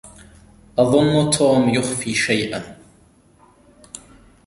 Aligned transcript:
أظنّ 0.79 1.29
توم 1.29 1.69
يخفي 1.69 2.13
شيئًا. 2.13 2.77